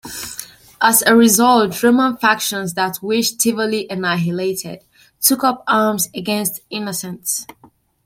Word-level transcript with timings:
As 0.81 1.03
a 1.05 1.15
result, 1.15 1.83
Roman 1.83 2.17
factions 2.17 2.73
that 2.73 3.03
wished 3.03 3.39
Tivoli 3.39 3.85
annihilated 3.87 4.83
took 5.21 5.43
up 5.43 5.63
arms 5.67 6.09
against 6.15 6.61
Innocent. 6.71 7.45